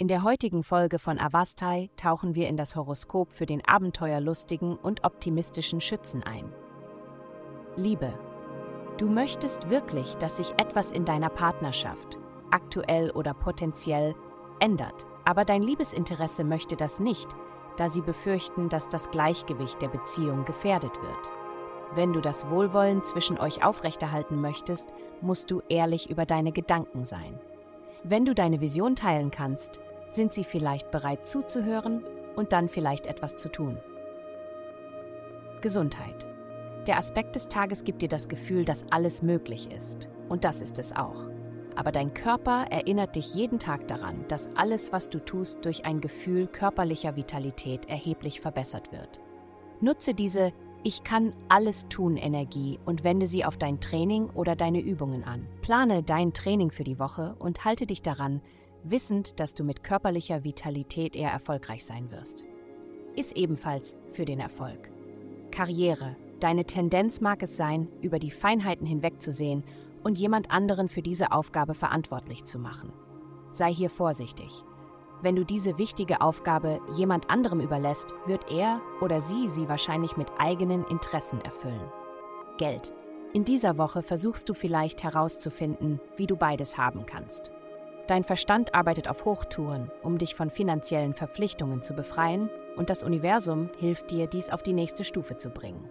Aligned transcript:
In 0.00 0.08
der 0.08 0.22
heutigen 0.22 0.62
Folge 0.62 0.98
von 0.98 1.18
Avastai 1.18 1.90
tauchen 1.98 2.34
wir 2.34 2.48
in 2.48 2.56
das 2.56 2.74
Horoskop 2.74 3.34
für 3.34 3.44
den 3.44 3.62
abenteuerlustigen 3.62 4.74
und 4.76 5.04
optimistischen 5.04 5.82
Schützen 5.82 6.22
ein. 6.22 6.50
Liebe. 7.76 8.10
Du 8.96 9.10
möchtest 9.10 9.68
wirklich, 9.68 10.14
dass 10.14 10.38
sich 10.38 10.52
etwas 10.52 10.90
in 10.90 11.04
deiner 11.04 11.28
Partnerschaft, 11.28 12.16
aktuell 12.50 13.10
oder 13.10 13.34
potenziell, 13.34 14.14
ändert, 14.58 15.04
aber 15.26 15.44
dein 15.44 15.62
Liebesinteresse 15.62 16.44
möchte 16.44 16.76
das 16.76 16.98
nicht, 16.98 17.28
da 17.76 17.90
sie 17.90 18.00
befürchten, 18.00 18.70
dass 18.70 18.88
das 18.88 19.10
Gleichgewicht 19.10 19.82
der 19.82 19.88
Beziehung 19.88 20.46
gefährdet 20.46 20.96
wird. 21.02 21.30
Wenn 21.94 22.14
du 22.14 22.22
das 22.22 22.48
Wohlwollen 22.48 23.04
zwischen 23.04 23.38
euch 23.38 23.62
aufrechterhalten 23.62 24.40
möchtest, 24.40 24.94
musst 25.20 25.50
du 25.50 25.60
ehrlich 25.68 26.08
über 26.08 26.24
deine 26.24 26.52
Gedanken 26.52 27.04
sein. 27.04 27.38
Wenn 28.02 28.24
du 28.24 28.34
deine 28.34 28.62
Vision 28.62 28.96
teilen 28.96 29.30
kannst, 29.30 29.78
sind 30.12 30.32
sie 30.32 30.44
vielleicht 30.44 30.90
bereit 30.90 31.26
zuzuhören 31.26 32.04
und 32.36 32.52
dann 32.52 32.68
vielleicht 32.68 33.06
etwas 33.06 33.36
zu 33.36 33.50
tun. 33.50 33.78
Gesundheit. 35.60 36.26
Der 36.86 36.96
Aspekt 36.96 37.36
des 37.36 37.48
Tages 37.48 37.84
gibt 37.84 38.02
dir 38.02 38.08
das 38.08 38.28
Gefühl, 38.28 38.64
dass 38.64 38.90
alles 38.90 39.22
möglich 39.22 39.70
ist. 39.70 40.08
Und 40.28 40.44
das 40.44 40.62
ist 40.62 40.78
es 40.78 40.96
auch. 40.96 41.28
Aber 41.76 41.92
dein 41.92 42.14
Körper 42.14 42.66
erinnert 42.70 43.16
dich 43.16 43.34
jeden 43.34 43.58
Tag 43.58 43.86
daran, 43.88 44.24
dass 44.28 44.50
alles, 44.56 44.92
was 44.92 45.10
du 45.10 45.18
tust, 45.18 45.64
durch 45.64 45.84
ein 45.84 46.00
Gefühl 46.00 46.46
körperlicher 46.46 47.16
Vitalität 47.16 47.88
erheblich 47.88 48.40
verbessert 48.40 48.92
wird. 48.92 49.20
Nutze 49.80 50.14
diese 50.14 50.52
Ich 50.82 51.04
kann 51.04 51.32
alles 51.48 51.88
tun 51.88 52.16
Energie 52.16 52.78
und 52.86 53.04
wende 53.04 53.26
sie 53.26 53.44
auf 53.44 53.56
dein 53.56 53.80
Training 53.80 54.30
oder 54.30 54.56
deine 54.56 54.80
Übungen 54.80 55.24
an. 55.24 55.46
Plane 55.62 56.02
dein 56.02 56.32
Training 56.32 56.70
für 56.70 56.84
die 56.84 56.98
Woche 56.98 57.34
und 57.38 57.64
halte 57.64 57.86
dich 57.86 58.02
daran, 58.02 58.40
wissend, 58.84 59.40
dass 59.40 59.54
du 59.54 59.64
mit 59.64 59.82
körperlicher 59.82 60.44
Vitalität 60.44 61.16
eher 61.16 61.30
erfolgreich 61.30 61.84
sein 61.84 62.10
wirst. 62.10 62.44
Ist 63.16 63.36
ebenfalls 63.36 63.96
für 64.12 64.24
den 64.24 64.40
Erfolg. 64.40 64.90
Karriere. 65.50 66.16
Deine 66.38 66.64
Tendenz 66.64 67.20
mag 67.20 67.42
es 67.42 67.56
sein, 67.56 67.88
über 68.00 68.18
die 68.18 68.30
Feinheiten 68.30 68.86
hinwegzusehen 68.86 69.64
und 70.02 70.18
jemand 70.18 70.50
anderen 70.50 70.88
für 70.88 71.02
diese 71.02 71.32
Aufgabe 71.32 71.74
verantwortlich 71.74 72.44
zu 72.44 72.58
machen. 72.58 72.92
Sei 73.52 73.72
hier 73.74 73.90
vorsichtig. 73.90 74.64
Wenn 75.22 75.36
du 75.36 75.44
diese 75.44 75.76
wichtige 75.76 76.22
Aufgabe 76.22 76.80
jemand 76.96 77.28
anderem 77.28 77.60
überlässt, 77.60 78.14
wird 78.26 78.50
er 78.50 78.80
oder 79.02 79.20
sie 79.20 79.48
sie 79.48 79.68
wahrscheinlich 79.68 80.16
mit 80.16 80.28
eigenen 80.38 80.84
Interessen 80.84 81.42
erfüllen. 81.42 81.92
Geld. 82.56 82.94
In 83.34 83.44
dieser 83.44 83.76
Woche 83.76 84.02
versuchst 84.02 84.48
du 84.48 84.54
vielleicht 84.54 85.04
herauszufinden, 85.04 86.00
wie 86.16 86.26
du 86.26 86.36
beides 86.36 86.78
haben 86.78 87.04
kannst. 87.04 87.52
Dein 88.10 88.24
Verstand 88.24 88.74
arbeitet 88.74 89.06
auf 89.06 89.24
Hochtouren, 89.24 89.88
um 90.02 90.18
dich 90.18 90.34
von 90.34 90.50
finanziellen 90.50 91.14
Verpflichtungen 91.14 91.80
zu 91.80 91.94
befreien, 91.94 92.50
und 92.76 92.90
das 92.90 93.04
Universum 93.04 93.70
hilft 93.78 94.10
dir, 94.10 94.26
dies 94.26 94.50
auf 94.50 94.64
die 94.64 94.72
nächste 94.72 95.04
Stufe 95.04 95.36
zu 95.36 95.50
bringen. 95.50 95.88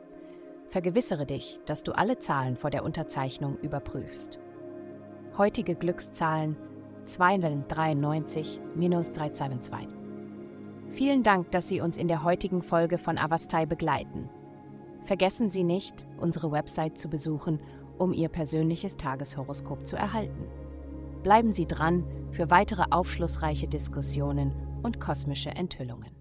Vergewissere 0.67 1.26
dich, 1.26 1.61
dass 1.66 1.81
du 1.81 1.94
alle 1.94 2.17
Zahlen 2.17 2.58
vor 2.58 2.72
der 2.72 2.84
Unterzeichnung 2.84 3.58
überprüfst. 3.59 4.38
Heutige 5.38 5.76
Glückszahlen 5.76 6.58
293 7.03 8.59
372. 8.76 9.88
Vielen 10.89 11.23
Dank, 11.23 11.52
dass 11.52 11.70
Sie 11.70 11.80
uns 11.80 11.98
in 11.98 12.09
der 12.09 12.26
heutigen 12.26 12.64
Folge 12.64 12.98
von 12.98 13.17
Avastai 13.17 13.66
begleiten. 13.66 14.30
Vergessen 15.06 15.50
Sie 15.50 15.64
nicht, 15.64 16.06
unsere 16.20 16.52
Website 16.52 16.98
zu 16.98 17.09
besuchen, 17.09 17.61
um 17.98 18.11
Ihr 18.11 18.28
persönliches 18.28 18.98
Tageshoroskop 18.98 19.88
zu 19.88 19.95
erhalten. 19.95 20.50
Bleiben 21.23 21.52
Sie 21.52 21.66
dran 21.66 22.06
für 22.31 22.50
weitere 22.50 22.84
aufschlussreiche 22.92 23.67
Diskussionen 23.67 24.53
und 24.84 25.00
kosmische 25.00 25.49
Enthüllungen. 25.49 26.19